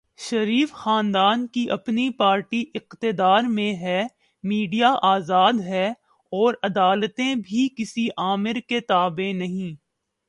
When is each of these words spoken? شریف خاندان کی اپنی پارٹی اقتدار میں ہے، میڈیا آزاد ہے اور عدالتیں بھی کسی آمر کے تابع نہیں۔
شریف 0.19 0.71
خاندان 0.73 1.45
کی 1.47 1.69
اپنی 1.69 2.09
پارٹی 2.09 2.63
اقتدار 2.75 3.43
میں 3.49 3.73
ہے، 3.75 4.01
میڈیا 4.43 4.93
آزاد 5.01 5.59
ہے 5.59 5.87
اور 6.33 6.53
عدالتیں 6.63 7.33
بھی 7.35 7.67
کسی 7.75 8.07
آمر 8.23 8.59
کے 8.67 8.79
تابع 8.79 9.31
نہیں۔ 9.33 9.75